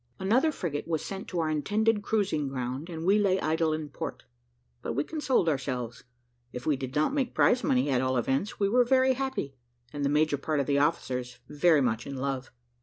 Another 0.17 0.51
frigate 0.51 0.87
was 0.87 1.05
sent 1.05 1.27
to 1.27 1.39
our 1.41 1.49
intended 1.51 2.01
cruising 2.01 2.47
ground, 2.47 2.89
and 2.89 3.05
we 3.05 3.19
lay 3.19 3.39
idle 3.39 3.71
in 3.71 3.89
port. 3.89 4.23
But 4.81 4.93
we 4.93 5.03
consoled 5.03 5.47
ourselves: 5.47 6.05
if 6.51 6.65
we 6.65 6.75
did 6.75 6.95
not 6.95 7.13
make 7.13 7.35
prize 7.35 7.63
money, 7.63 7.87
at 7.91 8.01
all 8.01 8.17
events, 8.17 8.59
we 8.59 8.67
were 8.67 8.83
very 8.83 9.13
happy, 9.13 9.53
and 9.93 10.03
the 10.03 10.09
major 10.09 10.37
part 10.37 10.59
of 10.59 10.65
the 10.65 10.79
officers 10.79 11.37
very 11.47 11.81
much 11.81 12.07
in 12.07 12.15
love. 12.17 12.49